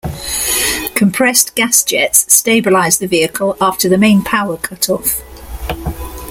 Compressed 0.95 1.53
gas 1.53 1.83
jets 1.83 2.33
stabilized 2.33 3.01
the 3.01 3.05
vehicle 3.05 3.55
after 3.61 3.87
the 3.87 3.99
main 3.99 4.23
power 4.23 4.57
cutoff. 4.57 5.21